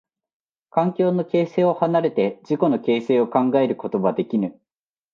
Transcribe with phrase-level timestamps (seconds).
[0.71, 4.59] 環境の形成を離れて自己の形成を考えることはできぬ。